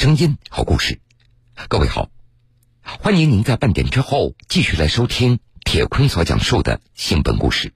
[0.00, 0.98] 声音，好故事。
[1.68, 2.08] 各位好，
[2.82, 7.74] 欢迎您在半点之后继续来收听铁坤所讲述的新闻故事。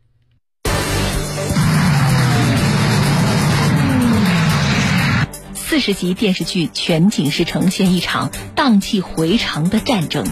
[5.55, 10.25] 四十集电视剧全景式呈现一场荡气回肠的战争。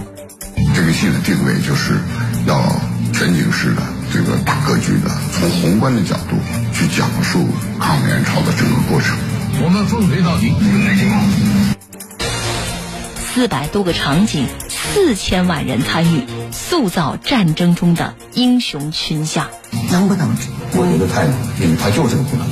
[0.74, 2.00] 这个戏的定位就是
[2.46, 2.58] 要
[3.12, 6.38] 全景式的、这个大格局的，从宏观的角度
[6.72, 7.46] 去讲述
[7.78, 9.18] 抗美援朝的整个过程。
[9.64, 10.52] 我们奉陪到底。
[13.32, 19.48] 四百多个场景，四千万人参与，塑造战争中的英雄群像。
[19.90, 20.28] 能不能？
[20.72, 22.44] 我觉得太能，因为他就是个不能。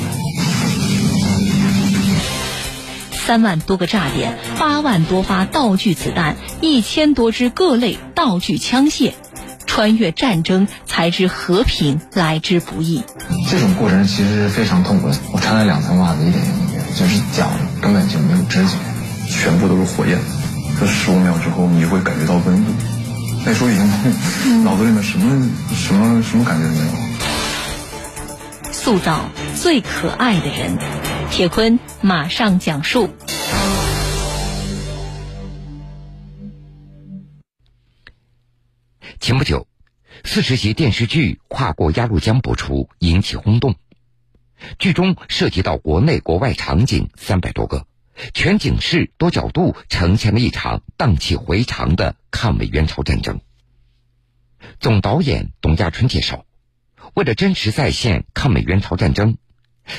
[3.13, 9.15] 三万多个炸点，八万多发道具子弹，一千多支各类道具枪械，
[9.67, 13.03] 穿越战争才知和平来之不易。
[13.51, 15.17] 这种过程其实是非常痛苦的。
[15.33, 16.70] 我穿了两层袜子，一点也没有，
[17.01, 17.51] 就是脚
[17.81, 18.77] 根本就没有知觉，
[19.27, 20.19] 全部都是火焰。
[20.79, 22.73] 这十五秒之后，你会感觉到温度。
[23.43, 26.93] 那时候已经脑子里面什么什么什么感觉都没有。
[28.71, 30.77] 塑造最可爱的人，
[31.31, 33.09] 铁坤马上讲述。
[39.21, 39.67] 前不久，
[40.23, 43.75] 四十集电视剧《跨过鸭绿江》播出，引起轰动。
[44.79, 47.87] 剧中涉及到国内国外场景三百多个，
[48.35, 53.41] 全景式多角度呈现了一场荡气回肠的抗美援朝战争。
[54.79, 56.45] 总导演董亚春介绍，
[57.15, 59.39] 为了真实再现抗美援朝战争，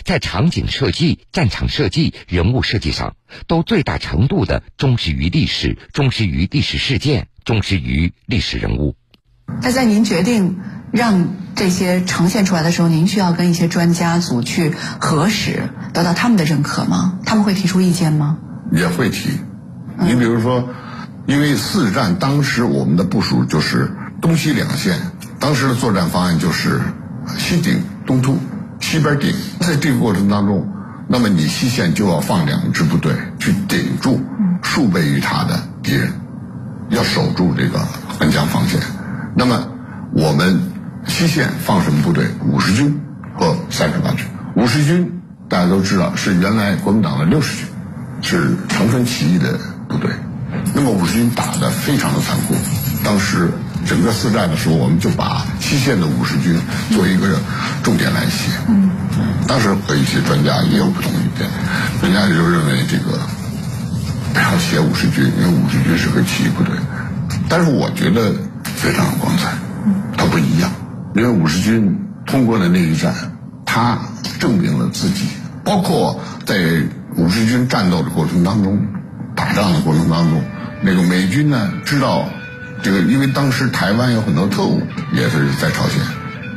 [0.04, 3.16] 在场景设计、战场设计、人物设计上，
[3.48, 8.96] 都最大程度的忠实于历史，忠实于历史事件，忠实于历史人物。
[9.62, 10.60] 那在您决定
[10.92, 17.20] 让这些呈现出来的时候，您需要跟一些专家组去核实，得到他们的认可吗？
[17.26, 18.38] 他们会提出意见吗？
[18.72, 19.32] 也会提。
[20.00, 20.70] 你比如说，
[21.28, 24.98] 因为四战当时我们的部署就是东西两线，
[25.40, 26.82] 当时的作战方案就是
[27.38, 28.38] 西顶东突，
[28.80, 29.34] 西边顶。
[29.60, 30.68] 在这个过程当中，
[31.08, 34.20] 那么你西线就要放两支部队去顶住
[34.64, 36.12] 数倍于他的敌人，
[36.90, 37.80] 要守住这个
[38.18, 38.80] 本江防线。
[39.34, 39.68] 那么
[40.14, 40.60] 我们
[41.08, 42.26] 西线放什么部队？
[42.46, 43.00] 五十军
[43.38, 44.26] 和三十八军。
[44.56, 47.66] 五十军大家都知道是原来国民党的六十军，
[48.22, 50.12] 是长春起义的部队。
[50.76, 52.56] 那么五十军打得非常的残酷。
[53.04, 53.50] 当时
[53.86, 56.60] 整个四战的时候，我们就把西线的五十军
[56.92, 57.40] 做一个
[57.82, 58.52] 重点来写。
[58.68, 58.90] 嗯。
[59.48, 61.48] 当时和一些专家也有不同意见，
[62.04, 63.18] 人家就认为这个
[64.34, 66.76] 不要写五十军，因为五十军是个起义部队。
[67.48, 68.36] 但是我觉得。
[68.82, 69.54] 非常光彩，
[70.18, 70.72] 它不一样，
[71.14, 73.14] 因为五十军通过了那一战，
[73.64, 74.00] 他
[74.40, 75.28] 证明了自己，
[75.64, 76.56] 包括在
[77.16, 78.84] 五十军战斗的过程当中，
[79.36, 80.42] 打仗的过程当中，
[80.82, 82.28] 那个美军呢知道
[82.82, 84.82] 这个，因为当时台湾有很多特务
[85.14, 86.02] 也是在朝鲜，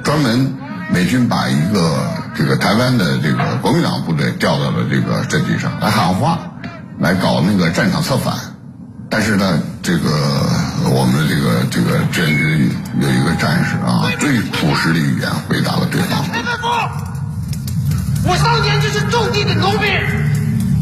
[0.02, 0.50] 专门
[0.90, 6.38] 美军把一个这个台湾的这个国民党部队调到了这个阵地上来喊话，
[6.98, 8.34] 来搞那个战场策反，
[9.10, 10.53] 但是呢，这个。
[10.86, 16.22] 我们这个这个军人有一个战士啊，最朴实的语言回答了对方。
[16.32, 16.68] 李本福，
[18.28, 19.90] 我当年就是种地的农民，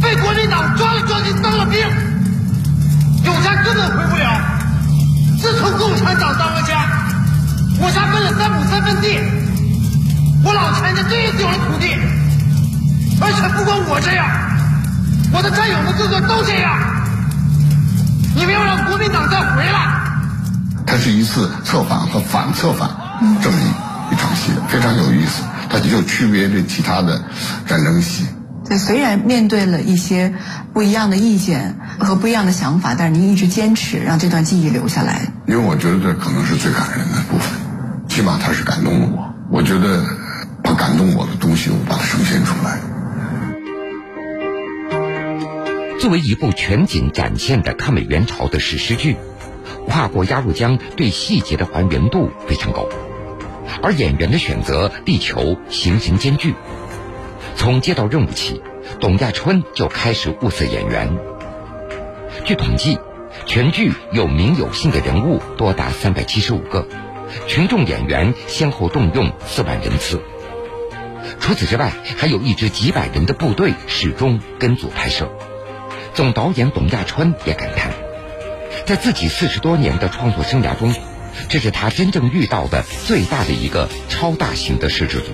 [0.03, 1.79] 被国民党抓了抓去当了兵，
[3.25, 4.41] 有家根本回不了。
[5.41, 6.87] 自从共产党当了家，
[7.81, 9.19] 我家分了三亩三分地，
[10.45, 11.95] 我老全家这次有了土地，
[13.21, 14.27] 而且不光我这样，
[15.33, 16.92] 我的战友们个个都这样。
[18.35, 20.03] 你们要让国民党再回来？
[20.87, 22.91] 它是一次策反和反策反
[23.43, 25.43] 这么一一场戏，非常有意思。
[25.71, 27.23] 它就区别于其他的
[27.67, 28.27] 战争戏。
[28.69, 30.35] 对，虽然面对了一些
[30.75, 35.23] 不一样的意见和不一样的想法，但是您一直坚持让这段记忆留下来。
[35.47, 37.49] 因为我觉得这可能是最感人的部分，
[38.09, 39.35] 起码它是感动了我。
[39.51, 40.05] 我觉得
[40.63, 42.79] 它感动我的东西，我把它呈现出来。
[46.03, 49.15] 作为一部全景展现的抗美援朝的史诗剧，
[49.87, 52.89] 《跨过鸭绿江》对细节的还原度非常高，
[53.85, 56.57] 而演员的选择力求形形兼具。
[57.55, 58.61] 从接到任务起，
[58.99, 61.17] 董亚春就开始物色演员。
[62.45, 62.99] 据统计，
[63.47, 66.85] 全剧有名有姓的人物多达三百七十五个，
[67.47, 70.21] 群众演员先后动用四万人次。
[71.39, 75.31] 除此之外，还有一支几百人的部队始终跟组拍摄。
[76.15, 77.91] 总导演董亚春也感叹，
[78.87, 80.95] 在自己四十多年的创作生涯中，
[81.49, 85.33] 这是他真正遇到的最大的一个超大型的摄制组。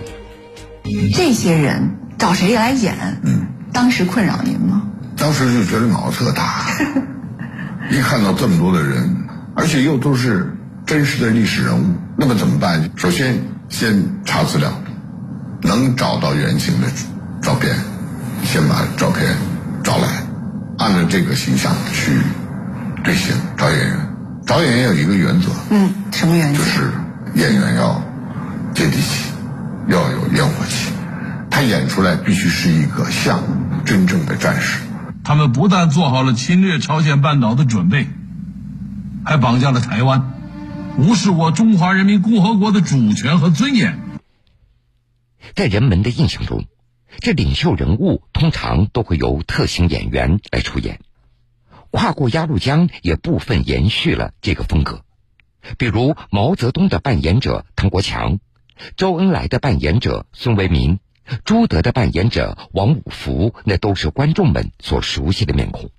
[1.15, 3.21] 这些人找谁来演？
[3.25, 4.85] 嗯，当时困扰您吗？
[5.17, 6.67] 当时就觉得脑子特大，
[7.91, 9.27] 一看到这么多的人，
[9.57, 11.87] 而且又都是真实的历史人物，
[12.17, 12.91] 那么怎么办？
[12.95, 14.73] 首先先查资料，
[15.63, 16.87] 能找到原型的
[17.43, 17.75] 照片，
[18.45, 19.37] 先把照片
[19.83, 20.07] 找来，
[20.79, 22.13] 按照这个形象去
[23.05, 24.09] 对型找演员。
[24.47, 26.59] 找演员有一个原则，嗯，什么原则？
[26.59, 26.91] 就是
[27.35, 28.03] 演员要
[28.75, 29.31] 接地气，
[29.89, 30.91] 要有烟火气，
[31.51, 33.43] 他演出来必须是一个像
[33.85, 34.81] 真正的战士。
[35.23, 38.09] 他们不但做好了侵略朝鲜半岛的准备，
[39.23, 40.33] 还绑架了台湾，
[40.97, 43.99] 无视我中华人民共和国的主权和尊严。
[45.55, 46.65] 在人们的印象中，
[47.19, 51.01] 这领袖人物通常都会由特型演员来出演。
[51.91, 55.03] 跨过鸭绿江也部分延续了这个风格，
[55.79, 58.39] 比如毛泽东的扮演者唐国强，
[58.97, 61.01] 周恩来的扮演者孙维民，
[61.45, 65.91] 朱德的扮演者王五福，那都是观众们所熟悉的面孔。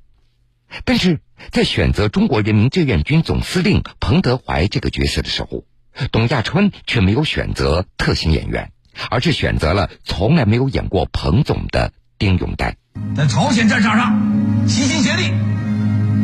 [0.86, 5.66] 但是在选择中国人民志愿军总司令彭德怀这个角色的时候，
[6.12, 8.72] 董亚春却没有选择特型演员，
[9.10, 12.74] 而是选择了从来没有演过彭总的丁永岱。
[13.16, 15.34] 在朝鲜战场上齐心协力。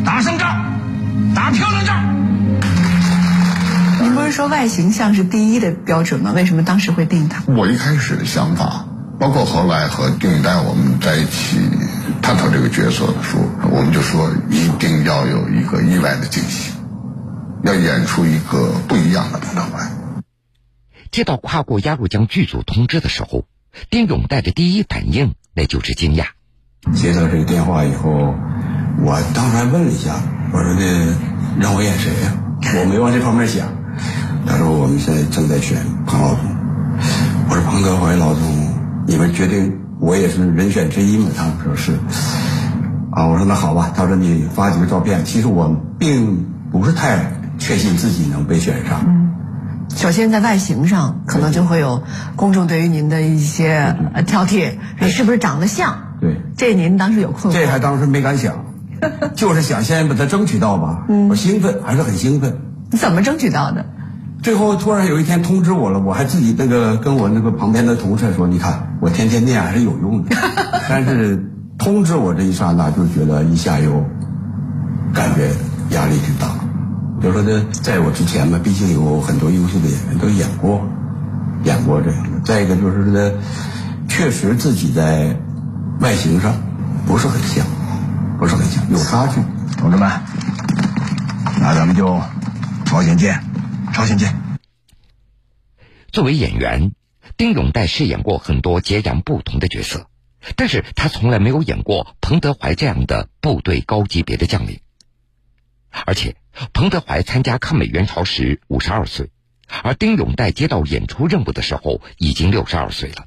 [0.06, 2.16] 打胜仗，打漂亮仗。
[4.04, 6.32] 您不是说外形像是第一的标准吗？
[6.32, 7.42] 为什么当时会定他？
[7.48, 8.86] 我一开始的想法，
[9.20, 11.58] 包括后来和丁永岱我们在一起
[12.22, 16.74] 探讨这个角色的时候，我们就说一定要有一个意外的惊喜，
[17.64, 19.90] 要演出一个不一样的彭德怀。
[21.16, 23.46] 接到跨过鸭绿江剧组通知的时候，
[23.90, 26.26] 丁勇带着第一反应那就是惊讶。
[26.94, 28.36] 接到这个电话以后。
[29.02, 30.22] 我当时还问了一下，
[30.52, 31.16] 我说的
[31.58, 32.36] 让我演谁呀？
[32.82, 33.66] 我没往这方面想。
[34.46, 36.44] 他说我们现在正在选彭老总。
[37.48, 38.44] 我说彭德怀老总，
[39.08, 41.30] 你们决定我也是人选之一吗？
[41.34, 41.94] 他们说是。
[43.12, 43.94] 啊，我说那好吧。
[43.96, 45.24] 他说你发几个照片。
[45.24, 49.32] 其实我并不是太确信自己能被选上。
[49.96, 52.04] 首先在外形上，可能就会有
[52.36, 53.96] 公众对于您的一些
[54.28, 55.98] 挑剔，你是不是长得像？
[56.20, 56.42] 对。
[56.58, 57.58] 这您当时有困惑？
[57.58, 58.66] 这还当时没敢想。
[59.36, 62.58] 就是想先把它争取到吧，嗯我兴奋，还是很兴奋。
[62.92, 63.86] 你怎么争取到的？
[64.42, 70.36] 最后突然有一天通知我了，我还自己那个跟我那个旁边的同事说：“你看，我天天念还是有用的。
[70.88, 71.44] ”但是
[71.78, 73.92] 通知我这一刹那，就觉得一下又
[75.14, 75.50] 感觉
[75.96, 76.48] 压力挺大。
[77.22, 80.88] 就说这在我之前嘛，毕竟有很多优秀的演员都演过，
[81.64, 82.40] 演过这样的。
[82.42, 83.40] 再一个就是这
[84.08, 85.38] 确实自己在
[86.00, 86.56] 外形上
[87.06, 87.66] 不是很像。
[88.38, 89.40] 不是很像，有差距。
[89.78, 90.12] 同志们，
[91.62, 92.20] 那咱们就
[92.84, 93.42] 朝鲜见，
[93.94, 94.36] 朝鲜见。
[96.12, 96.92] 作为演员，
[97.38, 100.08] 丁永岱饰演过很多截然不同的角色，
[100.58, 104.82] 但是他从来没有演过彭德怀这样的部队高级别的将领。
[106.06, 106.36] 而且，
[106.74, 109.30] 彭德怀参加抗美援朝时五十二岁，
[109.84, 113.26] 而丁永岱接到演出任务的时候已经六十二岁了。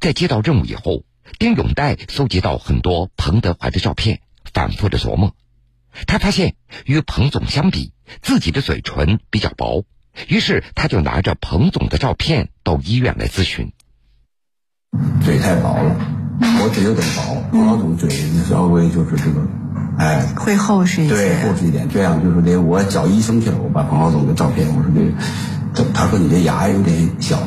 [0.00, 1.04] 在接到任务以后。
[1.38, 4.22] 丁永岱搜集到很多彭德怀的照片，
[4.54, 5.36] 反复的琢磨。
[6.06, 6.56] 他发现
[6.86, 7.92] 与彭总相比，
[8.22, 9.84] 自己的嘴唇比较薄，
[10.26, 13.72] 于是他就拿着彭总的照片到医院来咨询。
[15.22, 15.94] 嘴太薄了，
[16.40, 18.08] 我嘴有点薄，彭老总嘴
[18.48, 19.46] 稍微就是这个，
[19.98, 21.88] 哎，会厚实一些，对，厚实一点。
[21.88, 24.90] 这样就是得我找医生去了，我把彭老总的照片，我说
[25.74, 27.38] 这，他说你这牙有点小，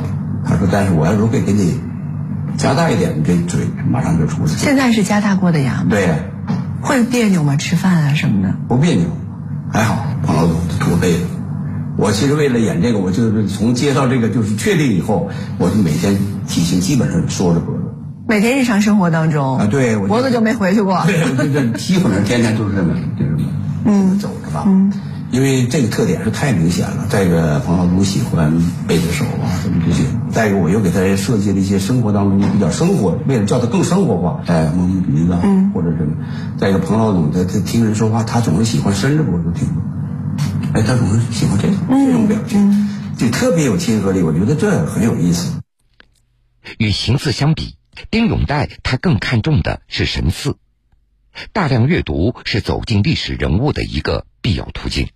[0.46, 1.80] 他说但是我要如果给你。
[2.58, 4.50] 加大一点，你这嘴马上就出来。
[4.50, 5.86] 现在是加大过的牙吗？
[5.90, 6.10] 对。
[6.82, 7.56] 会别扭吗？
[7.56, 8.54] 吃饭啊什么的？
[8.68, 9.08] 不别扭，
[9.72, 10.06] 还好。
[10.22, 11.20] 彭老总驼背的。
[11.98, 17.84] 我其实为了演这个，我就是从接到这个就是确定以后，我就每天体型基本上缩着脖子。
[18.32, 21.04] 每天日常生活当中啊，对，我脖子就没回去过。
[21.06, 23.50] 对，这这基本上天天就是这么就这么
[23.84, 24.64] 嗯走着吧。
[24.68, 24.90] 嗯。
[25.32, 27.08] 因为这个特点是太明显了。
[27.10, 28.54] 再一个，彭老总喜欢
[28.88, 30.04] 背着手啊，什么这些。
[30.32, 36.14] 再一个，我又给他设计了一些生活当中比较生活，为了叫他更生活化，哎，摸摸鼻子，嗯，或者什么。
[36.58, 39.68] 再一个，彭老总他他听人说话，他总是喜欢伸着脖子听，
[40.74, 44.22] 哎，他总是喜欢这种这种表情，就特别有亲和力。
[44.22, 45.52] 我觉得这很有意思。
[46.78, 47.76] 与形似相比，
[48.10, 50.56] 丁永岱他更看重的是神似。
[51.54, 55.10] 大量阅读是走进历史人物的一个必要途径。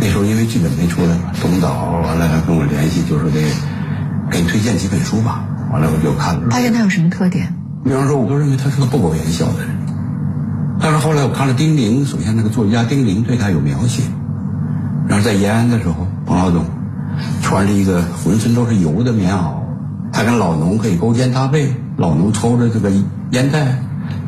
[0.00, 3.40] 那时候因为剧本没出来嘛，董导完了还跟我联系，就说得
[4.30, 5.44] 给你推荐几本书吧。
[5.72, 7.54] 完了我就看了，发现他有什么特点？
[7.84, 9.76] 比方说，我都认为他是个不苟言笑的人。
[10.80, 14.02] 但是后来我看了丁玲，首先那个作家丁玲对他有描写。
[15.08, 16.64] 然后在延安的时候，彭老总
[17.42, 19.54] 穿着一个浑身都是油的棉袄，
[20.12, 22.90] 他跟老农可以勾肩搭背，老农抽着这个
[23.30, 23.78] 烟袋，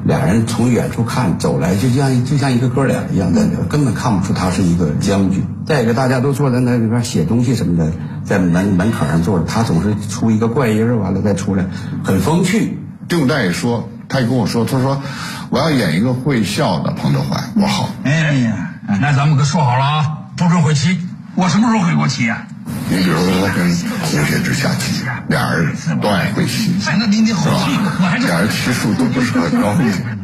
[0.04, 5.44] 俩人从远处看走来，就像就像一个哥俩一样，在那根本看不出他是一个将军。
[5.66, 7.92] 再一个，大家都坐在那里边写东西什么的，
[8.24, 11.66] 在门门槛上坐着，他总是出一个怪音儿，完了再出来，
[12.04, 12.78] 很风趣。
[13.08, 15.02] 丁武代也说，他也跟我说，他说
[15.50, 17.40] 我要演一个会笑的彭德怀。
[17.60, 20.98] 我好，哎呀，那咱们可说好了啊，不准回棋。
[21.34, 22.46] 我什么时候回过棋啊？
[22.88, 28.16] 你比如说他跟胡雪之下棋，俩人都爱会棋，是那您得好吧？
[28.18, 29.74] 俩人棋术都不是很高。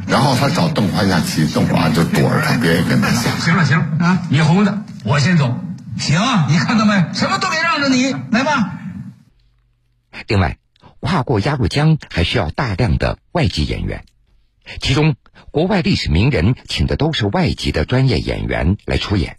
[0.06, 3.30] 然后他找邓华下棋，邓华就躲着他，别跟他下。
[3.38, 5.58] 行了行了啊，你红的，我先走。
[5.98, 7.12] 行，你看到没？
[7.14, 8.78] 什么都别让着你，来吧。
[10.26, 10.58] 另外，
[11.00, 14.04] 跨过鸭绿江还需要大量的外籍演员，
[14.80, 15.14] 其中
[15.50, 19.36] 国外历史名人请的都是外籍的专业演员来出演。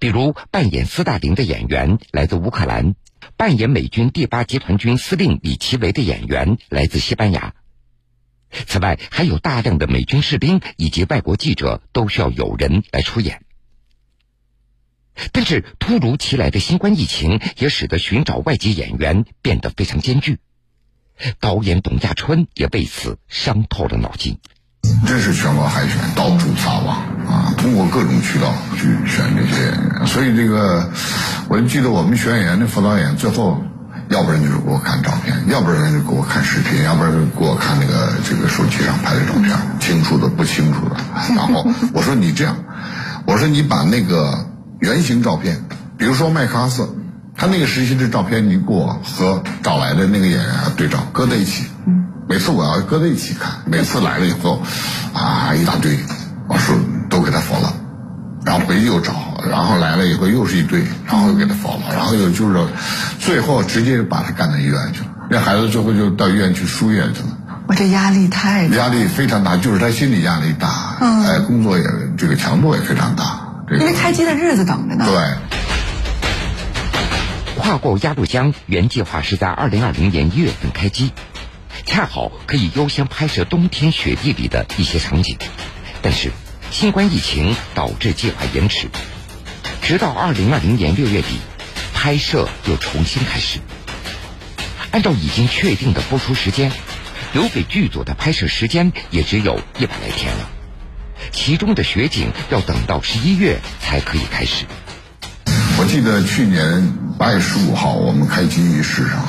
[0.00, 2.94] 比如扮演斯大林的演员来自乌克兰，
[3.36, 7.54] 扮演美军第八集团军司令李奇维的演员来自西班牙。
[8.50, 13.42] 此外，还有大量的美军士兵以及外国记者都需要有人来出演。
[15.32, 20.38] 但是，突如其来的新冠疫情也使得寻找外籍演员变得非常艰巨。
[21.40, 24.38] 导演董亚春也为此伤透了脑筋。
[25.06, 26.96] 真是全国海选，到处撒网
[27.28, 27.54] 啊！
[27.56, 30.90] 通过各种渠道去选这些演员，所以这个，
[31.48, 33.62] 我就记得我们选演员的副导演，最后，
[34.08, 40.96] 要不然就是给我看照片，要不然就给我看视频，要不然就给我看那个这个手机上拍的照片，清楚的不清楚的。
[41.34, 42.56] 然后我说你这样，
[43.26, 44.46] 我说你把那个
[44.80, 45.64] 原型照片，
[45.96, 46.88] 比如说麦克阿瑟，
[47.36, 51.64] 他那个时期的照片，你给我和找来的那个演员对照，搁在一起。
[52.28, 54.60] 每次我要搁在一起看，每次来了以后，
[55.14, 55.96] 啊一大堆，
[56.48, 56.76] 我说
[57.08, 57.72] 都给他否了，
[58.44, 59.14] 然后回去又找，
[59.48, 62.66] 然后来了以后又是一堆，然后又给他否了，然后又就是，
[63.20, 65.06] 最后直接把他干到医院去了。
[65.30, 67.38] 那孩子最后就到医院去输液去了。
[67.68, 71.84] 我这压力太大压力非常大，就是他心理压力大，哎，工作也
[72.18, 73.40] 这个强度也非常大。
[73.70, 75.06] 因为开机的日子等着呢。
[75.06, 75.16] 对。
[77.56, 81.12] 跨过鸭绿江原计划是在二零二零年一月份开机。
[81.86, 85.38] 恰好可以优先拍摄冬天雪地里的一些场景，
[86.02, 86.30] 但是
[86.70, 88.88] 新冠疫情导致计划延迟，
[89.80, 91.38] 直到二零二零年六月底，
[91.94, 93.60] 拍摄又重新开始。
[94.90, 96.70] 按照已经确定的播出时间，
[97.32, 100.50] 留给剧组的拍摄时间也只有一百来天了，
[101.30, 104.66] 其中的雪景要等到十一月才可以开始。
[105.78, 109.26] 我记得去年八月十五号我们开机仪式上，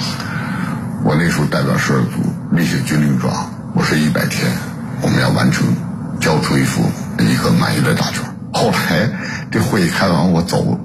[1.08, 2.20] 我那时候代表十二组。
[2.52, 4.52] 立下军令状，我说一百天，
[5.02, 5.66] 我们要完成，
[6.20, 6.82] 交出一幅
[7.20, 8.22] 一个满意的大卷。
[8.52, 9.10] 后来
[9.50, 10.78] 这会议开完，我走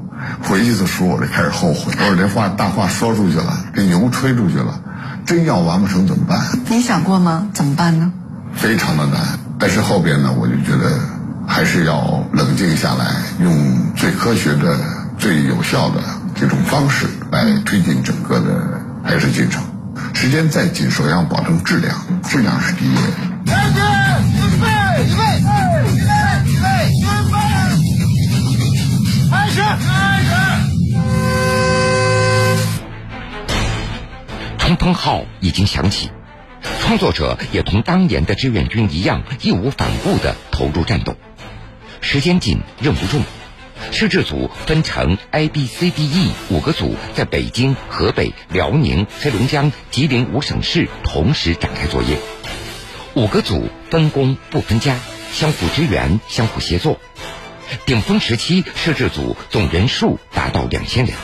[0.44, 4.80] 回去的时候，我就开始后悔，我说这话大话说出去了，这牛吹出去了，
[5.24, 6.40] 真要完不成怎么办？
[6.68, 7.48] 你想过吗？
[7.52, 8.12] 怎么办呢？
[8.54, 9.20] 非常的难，
[9.58, 11.00] 但是后边呢，我就觉得
[11.46, 13.06] 还是要冷静下来，
[13.40, 13.52] 用
[13.96, 14.78] 最科学的、
[15.18, 16.00] 最有效的
[16.34, 19.62] 这种方式来推进整个的拍摄进程。
[20.14, 23.00] 时间再紧，首先要保证质量，质量是第一位。
[23.46, 23.80] 开始，
[24.36, 24.66] 预备，
[25.04, 26.06] 预备，预备，
[26.46, 26.66] 预备，
[27.02, 27.34] 准备，
[29.30, 30.30] 开始，开始。
[34.58, 36.10] 冲锋号已经响起，
[36.80, 41.16] 创作者也同当年的志愿军一样，义无反顾地投入战斗。
[42.00, 43.22] 时间紧，任务重。
[43.90, 52.18] 摄制组分成 A、B、C、D、E 五个组，在北京、河北、辽宁、黑龙江、吉林五省市同时展开作业。
[53.14, 54.96] 五个组分工不分家，
[55.32, 56.98] 相互支援，相互协作。
[57.84, 61.14] 顶峰时期，摄制组总人数达到两千人。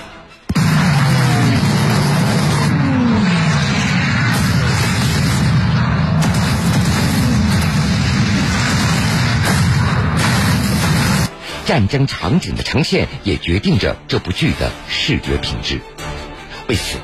[11.69, 15.83] 战争场景的呈现也决定着这部剧的视觉品质。
[16.67, 16.97] 为此，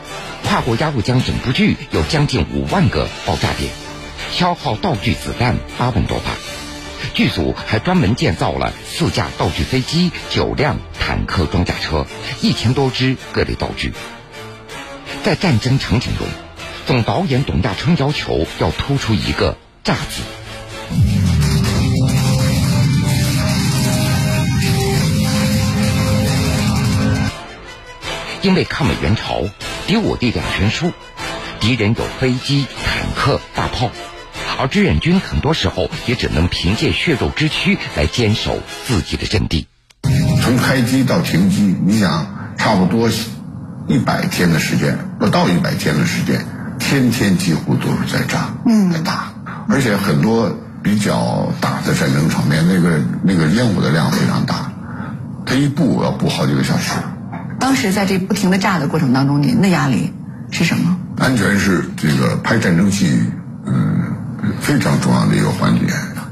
[0.42, 3.70] 跨过鸭绿江整部剧有将近五万个爆炸点，
[4.32, 6.30] 消耗道具子弹八万多发。
[7.12, 12.06] 剧组还专门建造了四架道具飞机、九辆坦克装甲车、
[12.40, 13.92] 一千多支各类道具。
[15.24, 16.26] 在战争场景中，
[16.86, 20.22] 总导演董亚春要求要突出一个“炸”字。
[28.44, 29.42] 因为抗美援朝，
[29.86, 30.92] 敌我力量悬殊，
[31.60, 33.90] 敌人有飞机、坦克、大炮，
[34.60, 39.66] 而志愿军很多时候也只能凭借血肉之躯来坚守自己的阵地。
[40.42, 43.08] 从开机到停机，你想，差不多
[43.88, 46.44] 一百天的时间，不到一百天的时间，
[46.78, 49.32] 天天几乎都是在炸，嗯，在打，
[49.70, 54.70] 而且很多比较大的战争场面，那个那个烟雾的量非常大，
[55.46, 56.90] 他一布要布好几个小时。
[57.64, 60.12] 当时在这不停的炸的过程当中，您的压力
[60.50, 60.98] 是什么？
[61.16, 63.18] 安全是这个拍战争戏，
[63.64, 64.12] 嗯，
[64.60, 65.80] 非常重要的一个环节。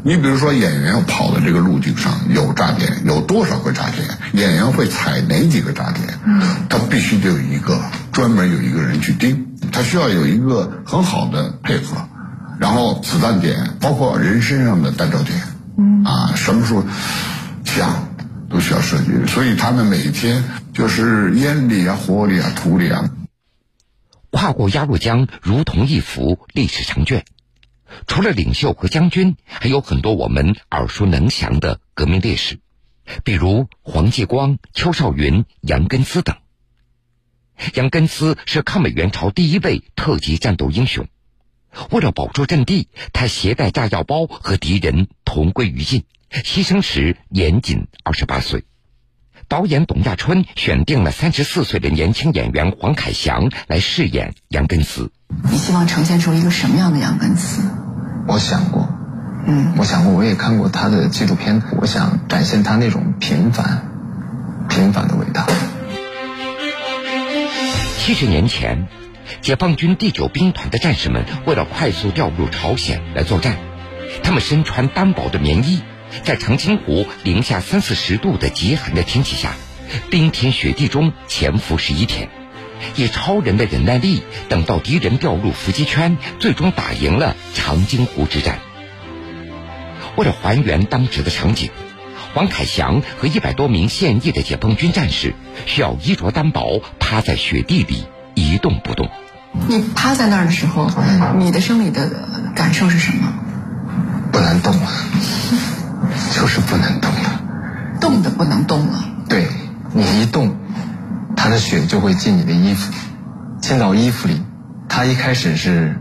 [0.02, 4.06] 你比如说，演员要跑的这个路径上有炸点，有多少个炸点？
[4.34, 6.06] 演员会踩哪几个炸点？
[6.26, 7.80] 嗯，他必须得有一个
[8.12, 11.96] 专门有一个人去盯，他需要有一个很好的配合，
[12.58, 15.40] 然后子弹点，包括人身上的弹着点，
[15.78, 16.84] 嗯，啊，什么时候
[17.64, 18.08] 响
[18.52, 20.44] 都需要设计，所以他们每天
[20.74, 23.10] 就是烟里啊、火里啊、土里啊。
[24.30, 27.24] 跨过鸭绿江如同一幅历史长卷。
[28.06, 32.58] 除了领袖和将军，还有很多我们耳熟能详的革命烈士，
[33.24, 36.36] 比如黄继光、邱少云、杨根思等。
[37.74, 41.06] 杨根思是抗美援朝第一位特级战斗英雄，
[41.90, 48.64] 为了保住阵地，他携带炸药包和敌人同归于尽，牺牲时年仅二十八岁。
[49.48, 55.12] 导演董亚春选定了三十四岁的年轻演员黄凯翔来饰演杨根思。
[55.50, 57.62] 你希望呈现出一个什么样的杨根思？
[58.28, 58.88] 我想过，
[59.46, 61.62] 嗯，我想过，我也看过他的纪录片。
[61.80, 63.90] 我想展现他那种平凡、
[64.68, 65.46] 平凡的伟大。
[67.98, 68.88] 七十年前，
[69.40, 73.56] 解放军第九兵团的战士们为了快速调入朝鲜来作战，
[74.22, 75.80] 他们身穿单薄的棉衣，
[76.22, 79.54] 在长津湖零下三四十度的极寒的天气下，
[80.10, 82.28] 冰天雪地中潜伏十一天。
[82.96, 88.58] 以超人的忍耐力，等到敌人掉入伏击圈，最终打赢了长津湖之战。
[90.16, 91.70] 为了还原当时的场景，
[92.34, 95.34] 黄凯翔和一百多名现役的解放军战士
[95.64, 99.08] 需要衣着单薄，趴在雪地里一动不动。
[99.68, 100.90] 你趴在那儿的时候，
[101.38, 102.10] 你的生理的
[102.54, 103.32] 感受是什么？
[104.32, 104.90] 不能动了，
[106.34, 107.40] 就是不能动了，
[108.00, 109.04] 冻得不能动了。
[109.28, 109.48] 对，
[109.92, 110.56] 你一动。
[111.34, 112.92] 它的血就会进你的衣服，
[113.60, 114.42] 进到衣服里。
[114.88, 116.00] 它一开始是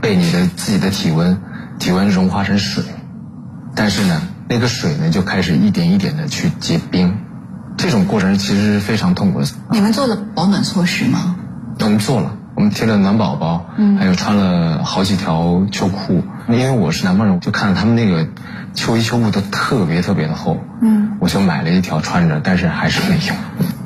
[0.00, 1.42] 被你的自己的体温
[1.78, 2.82] 体温融化成水，
[3.74, 7.18] 但是呢，那个水呢就开始一点一点的去结冰。
[7.76, 9.46] 这种过程其实是非常痛苦的。
[9.70, 11.36] 你们做了保暖措施吗？
[11.80, 16.22] 我们做了，我们贴了暖宝宝，嗯，还有穿了好几条秋裤。
[16.48, 18.26] 因为我是南方人，就看到他们那个
[18.74, 23.36] 秋衣秋裤都特别特别的厚，嗯，我就买了一条穿着，但是还是没用。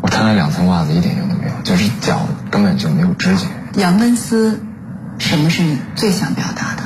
[0.00, 3.46] 我穿了两层袜子，一点用都没有，就是脚根本就没有知觉。
[3.74, 4.60] 杨根思，
[5.18, 6.82] 什么是你最想表达的？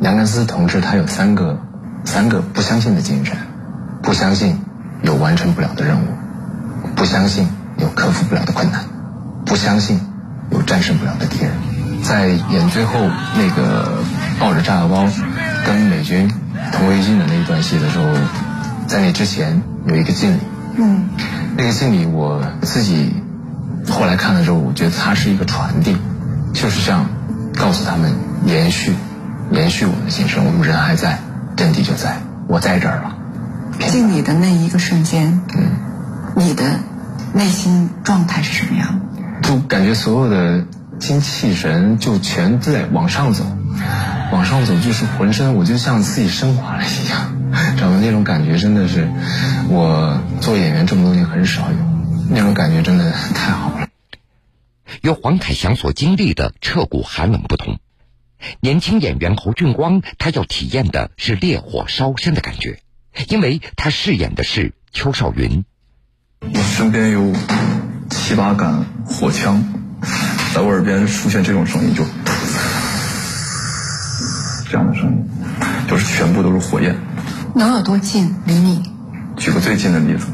[0.00, 1.58] 杨根思同志他有三个，
[2.04, 3.36] 三个不相信的精神：
[4.02, 4.60] 不相信
[5.02, 6.06] 有完成不了的任务，
[6.94, 8.84] 不相信有克服不了的困难，
[9.44, 10.00] 不相信
[10.50, 11.52] 有战胜不了的敌人。
[12.02, 12.94] 在演最后
[13.36, 13.98] 那个
[14.38, 15.06] 抱着炸药包
[15.66, 16.32] 跟美军
[16.72, 18.06] 同归于尽的那一段戏的时候，
[18.86, 20.38] 在那之前有一个敬礼。
[20.76, 21.08] 嗯。
[21.56, 23.14] 那个敬礼，我自己
[23.88, 25.96] 后来看的时候，我觉得它是一个传递，
[26.54, 27.06] 就是这样
[27.54, 28.14] 告诉他们
[28.46, 28.94] 延续，
[29.50, 30.44] 延续我们的精神。
[30.44, 31.18] 我们人还在，
[31.56, 32.16] 阵地就在，
[32.48, 33.16] 我在这儿了。
[33.90, 35.72] 敬礼的那一个瞬间，嗯，
[36.36, 36.64] 你的
[37.34, 39.00] 内心状态是什么样？
[39.50, 40.64] 就感觉所有的
[41.00, 43.44] 精气神就全在往上走，
[44.30, 47.36] 往上走就是浑身，我就像自己升华了一样。
[47.76, 49.10] 找到那种感觉真的是，
[49.68, 51.76] 我做演员这么多年很少有，
[52.30, 53.88] 那种感觉真的太好了。
[55.02, 57.80] 与黄凯翔所经历的彻骨寒冷不同，
[58.60, 62.78] 年轻演员侯俊光他要体验的是烈火烧身的感觉，
[63.26, 65.64] 因为他饰演的是邱少云。
[66.38, 67.32] 我身边有
[68.10, 69.62] 七八杆火枪，
[70.54, 72.04] 在我耳边出现这种声音，就
[74.68, 75.24] 这样的声音，
[75.88, 76.94] 就是全部都是火焰。
[77.54, 78.34] 能有多近？
[78.44, 78.82] 离你？
[79.36, 80.26] 举个最近的例子，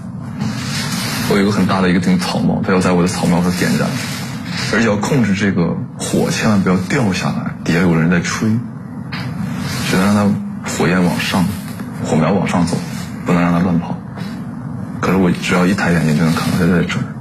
[1.31, 3.89] 我有一个很大的一个顶草帽，它要在我的草帽上点燃，
[4.73, 8.49] 而且要控制这个火千万不要掉下来，底下有人在吹，
[9.91, 11.45] 只能让它火焰往上，
[12.05, 12.77] 火苗往上走，
[13.25, 13.97] 不能让它乱跑。
[15.01, 17.16] 可是我只要一抬眼睛就能看到它在这儿。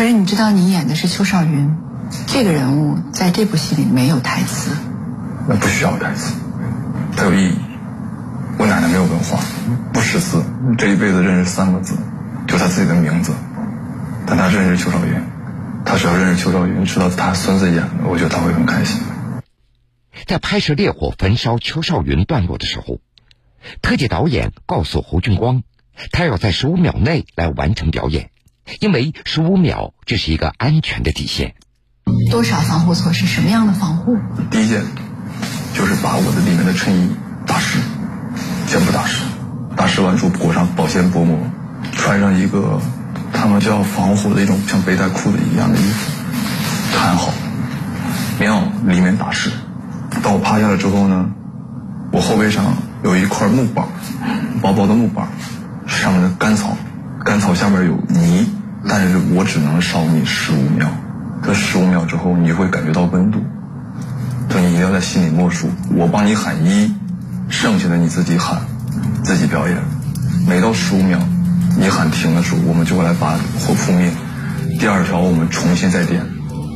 [0.00, 1.76] 可是你知道，你演的是邱少云，
[2.26, 4.74] 这个人物在这部戏里没有台词。
[5.46, 6.32] 那不需要台词，
[7.14, 7.58] 它有意义。
[8.58, 9.40] 我奶奶没有文化，
[9.92, 10.42] 不识字，
[10.78, 11.98] 这一辈子认识三个字，
[12.48, 13.34] 就她自己的名字。
[14.26, 15.22] 但她认识邱少云，
[15.84, 19.02] 她只要认识邱少云，知道他孙子演的，我觉得他会很开心。
[20.24, 23.00] 在拍摄烈火焚烧邱少云段落的时候，
[23.82, 25.62] 特技导演告诉侯俊光，
[26.10, 28.30] 他要在十五秒内来完成表演，
[28.78, 31.54] 因为十五秒这是一个安全的底线。
[32.30, 33.26] 多少防护措施？
[33.26, 34.16] 什么样的防护？
[34.50, 34.82] 第一件
[35.74, 37.10] 就是把我的里面的衬衣
[37.46, 37.78] 打湿。
[38.68, 39.24] 全部打湿，
[39.76, 41.36] 打湿完之后裹上保鲜薄膜，
[41.90, 42.80] 穿上一个
[43.32, 46.12] 他们叫防护的一种像背带裤的一样的衣服，
[46.92, 47.32] 穿好，
[48.38, 49.50] 棉袄里面打湿。
[50.22, 51.30] 当我趴下了之后呢，
[52.12, 53.88] 我后背上有一块木板，
[54.62, 55.26] 薄薄的木板，
[55.88, 56.76] 上面的干草，
[57.24, 58.48] 干草下面有泥，
[58.88, 60.88] 但是我只能烧你十五秒，
[61.42, 63.38] 这十五秒之后你会感觉到温度，
[64.50, 66.92] 所以你一定要在心里默数，我帮你喊一，
[67.48, 68.62] 剩下的你自己喊，
[69.22, 69.76] 自己表演，
[70.46, 71.18] 每到十五秒，
[71.78, 74.10] 你喊停的时候，我们就会来把火扑灭，
[74.78, 76.26] 第二条我们重新再点。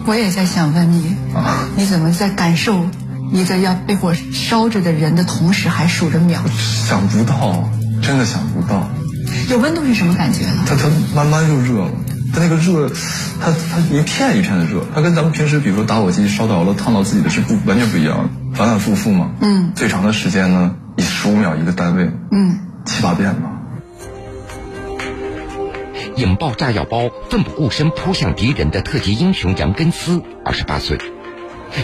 [0.07, 2.87] 我也在想问你，啊，你怎么在感受
[3.33, 6.41] 你在要被火烧着的人的同时还数着秒？
[6.87, 7.69] 想不到，
[8.03, 8.87] 真的想不到。
[9.51, 10.65] 有温度是什么感觉呢？
[10.67, 11.91] 它它慢慢就热了，
[12.33, 12.89] 它那个热，
[13.41, 19.33] 它它一片一片的热，它跟咱们平时比如说打火机烧着了烫到自己的是不完全不一样，反反复复嘛。
[19.41, 23.51] 嗯最长的时间呢，以十五秒一个单位，嗯，七八遍吧。
[26.17, 30.97] 引爆炸药包、奋不顾身扑向敌人的特级英雄杨根思，二十八岁；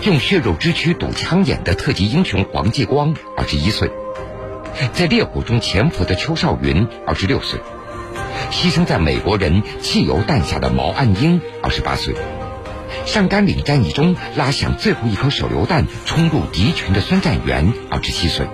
[0.04, 3.88] 用血肉之躯堵枪眼的特级英雄黄继光，二十一岁；
[4.92, 7.60] 在烈火中潜伏的邱少云，二十六岁；
[8.50, 12.14] 牺牲在美国人汽油弹下的毛岸英，二十八岁；
[13.06, 18.46] 上甘岭战役中拉响最后一颗手榴弹冲入敌群的孙占元，二十七岁。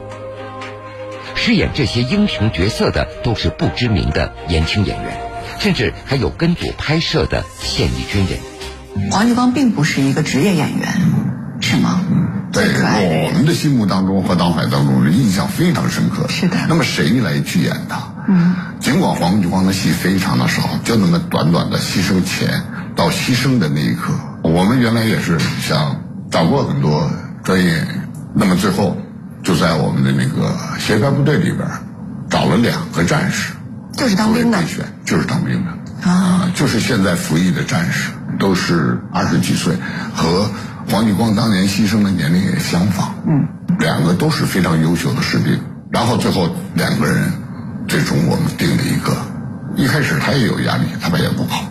[1.35, 5.21] 饰演这些英雄角色的都是不知名的年轻演员。
[5.59, 9.11] 甚至还有跟组拍摄的现役军人。
[9.11, 10.89] 黄继光并不是一个职业演员，
[11.61, 12.05] 是吗？
[12.57, 16.27] 在我们的心目当中和脑海当中是印象非常深刻。
[16.29, 17.99] 是的那么谁来去演他？
[18.29, 22.63] 嗯，尽管黄继光的戏非常的少，就那么短短的牺牲前
[22.97, 27.11] 到牺牲的那一刻，我们原来也是想找过很多
[27.45, 28.97] 专业演员，那么最后
[29.43, 31.69] 就在我们的那个协调部队里边
[32.31, 33.53] 找了两个战士。
[33.93, 39.75] 就是当兵的选就是当兵的啊，就是现在服役的战士，都是二十几岁，
[40.15, 40.51] 和
[40.89, 43.15] 黄继光当年牺牲的年龄也相仿。
[43.27, 43.47] 嗯，
[43.79, 45.59] 两个都是非常优秀的士兵。
[45.91, 47.33] 然后最后两个人，
[47.89, 49.17] 最终我们定了一个。
[49.77, 51.65] 一开始他也有压力，他怕演不跑。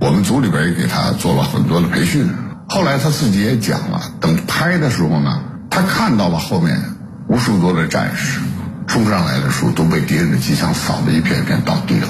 [0.00, 2.28] 我们组里边也给他做了很多的培训。
[2.68, 6.82] 后来他自己也讲了，等拍的时候呢，他看到了后面
[7.28, 8.40] 无数多的战士。
[8.86, 12.08] 冲上来的时候都被敌人的机枪扫得一片一片倒地了。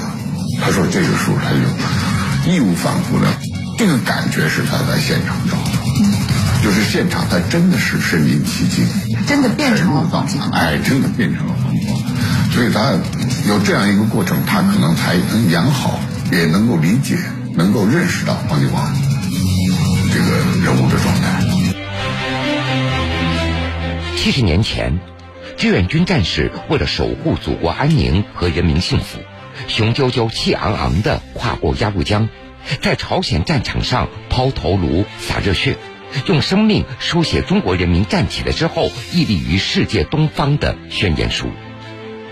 [0.61, 3.27] 他说这个时候他就义无反顾的，
[3.77, 5.64] 这个感觉是他在现场找的，
[6.65, 8.87] 就是现场他真的是身临其境，
[9.27, 11.95] 真的变成了黄继光，哎，真的变成了黄继光，
[12.51, 12.93] 所以他
[13.47, 15.99] 有这样一个过程，他可能才能养好，
[16.31, 17.19] 也能够理解，
[17.53, 18.83] 能够认识到黄继光
[20.11, 20.25] 这个
[20.63, 21.43] 人物的状态。
[24.17, 24.99] 七十年前。
[25.57, 29.19] 志愿军战士为了守护祖国安宁和人民幸福，
[29.69, 32.27] 雄赳赳气昂昂地跨过鸭绿江，
[32.81, 35.77] 在朝鲜战场上抛头颅、洒热血，
[36.27, 41.49] 用生命书写中国人民站起来之后屹立于世界东方的宣言书。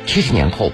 [0.06, 0.72] 七十年后，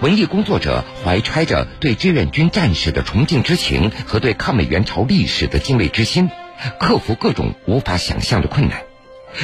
[0.00, 6.30] 文艺工作者怀揣着对志愿军战士的崇敬之情和对抗美援朝历史的敬畏之心，
[6.80, 8.82] 克服各种无法想象的困难。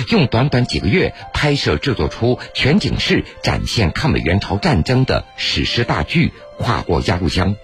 [0.08, 7.54] 用短短几个月拍摄制作出全景式展现抗美援朝战争的史诗大剧《跨过鸭绿江》，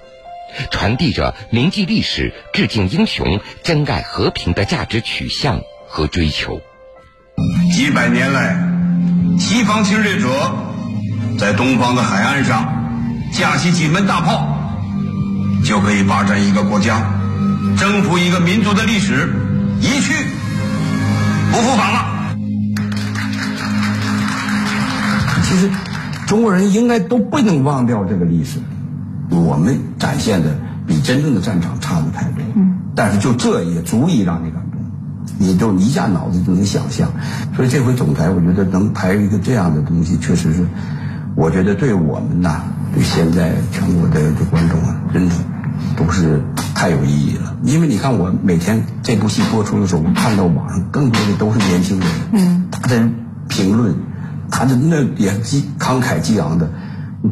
[0.71, 6.61] 传递着铭记历史、致敬英雄、珍爱和平的价值取向和追求。
[7.73, 8.59] 几百年来，
[9.39, 10.29] 西方侵略者
[11.39, 12.67] 在东方的海岸上
[13.33, 14.73] 架起几门大炮，
[15.65, 17.13] 就可以霸占一个国家、
[17.79, 19.33] 征服一个民族的历史，
[19.81, 20.13] 一去
[21.53, 22.15] 不复返了。
[25.45, 25.71] 其实，
[26.27, 28.59] 中国人应该都不能忘掉这个历史。
[29.39, 34.81] 我们展现的比真正的战场差的太多，嗯，但是就这也足以让你感动，
[35.39, 37.11] 你就一下脑子就能想象。
[37.57, 40.67] 所以这回总台，我觉得能拍一个这样的东西，确实是，
[41.37, 42.63] 我觉得对我们呐，
[42.95, 45.35] 对现在全国的这观众啊，真的
[45.97, 46.43] 都是
[46.75, 47.57] 太有意义了。
[47.63, 53.09] 因为你看，我每天这部戏播出的时候，我看到网上更多的都是年轻人，嗯，他的
[53.49, 53.95] 评论。
[54.51, 56.71] 他的那也激慷慨激昂的，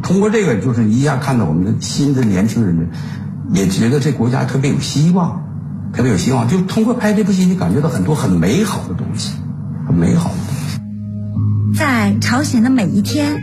[0.03, 2.89] 通过这个就是一下看到我们的新的年轻人，
[3.53, 5.43] 也觉得这国家特别有希望，
[5.93, 6.47] 特别有希望。
[6.47, 9.33] 就通过拍这部戏，你感觉到很多很美好的东西，
[9.87, 11.77] 很美好的东西。
[11.77, 13.37] 在朝鲜的每一天，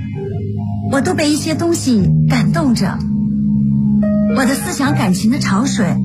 [0.92, 2.98] 我都被一些东西感动着，
[4.36, 5.96] 我的思想感情的潮水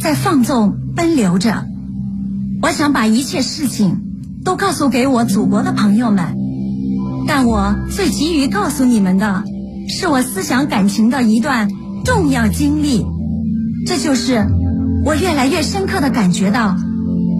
[0.00, 1.64] 在放纵奔流着。
[2.60, 4.00] 我想把一切事情
[4.44, 6.36] 都告诉给我祖国的朋友们。
[7.28, 9.44] 但我最急于告诉你们的，
[9.88, 11.68] 是我思想感情的一段
[12.04, 13.04] 重要经历。
[13.86, 14.46] 这就是
[15.04, 16.76] 我越来越深刻的感觉到，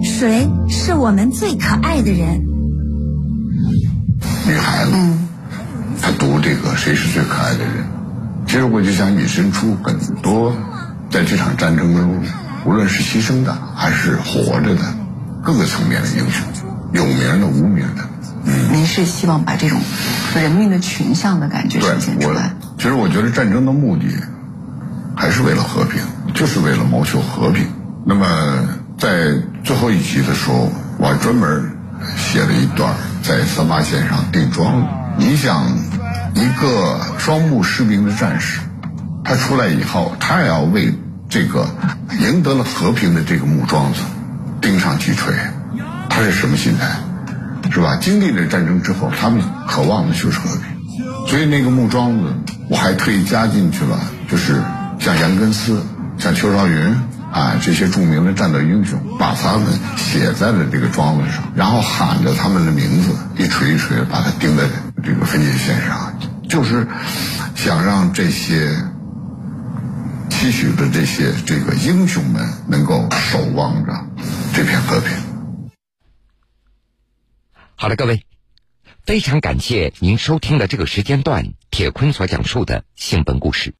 [0.03, 2.41] 谁是我们最可爱的人。
[4.47, 4.91] 女孩子，
[6.01, 7.85] 她读这个“谁是最可爱的人”，
[8.47, 10.55] 其实我就想引申出很多，
[11.11, 12.23] 在这场战争中，
[12.65, 14.81] 无论是牺牲的还是活着的，
[15.43, 16.47] 各个层面的英雄，
[16.93, 18.09] 有名的、无名的。
[18.45, 19.79] 嗯，您是希望把这种
[20.35, 22.53] 人民的群像的感觉呈现出来？
[22.77, 24.07] 其实我觉得战争的目的
[25.15, 26.01] 还是为了和平，
[26.33, 27.65] 就是为了谋求和平。
[28.05, 28.25] 那么
[28.97, 31.71] 在最后一集的时候，我还专门
[32.17, 32.93] 写了一段。
[33.21, 34.87] 在三八线上定桩，
[35.17, 35.77] 你想，
[36.33, 38.61] 一个双目失明的战士，
[39.25, 41.67] 他出来以后，他也要为这个
[42.17, 43.99] 赢得了和平的这个木桩子
[44.61, 45.33] 钉上几锤，
[46.09, 46.87] 他是什么心态？
[47.71, 47.97] 是吧？
[48.01, 52.33] 经历了战争之后，他们渴望的就是和平，所以那个木桩子，
[52.69, 54.61] 我还特意加进去了，就是
[54.99, 55.83] 像杨根思，
[56.17, 56.95] 像邱少云。
[57.31, 64.63] 啊，这些著名的战斗英雄，把他们写在了这个桩子上，然后喊着他们的名字，一锤一锤把它钉在
[65.03, 66.11] 这个分界线上，
[66.49, 66.87] 就是
[67.53, 68.75] 想让这些
[70.31, 73.93] 期许的这些这个英雄们能够守望着
[74.55, 75.28] 这片和平。
[77.81, 78.25] 好了，各位，
[79.05, 83.73] 非常感谢您收听了这个时间段铁坤所讲述的性本故事。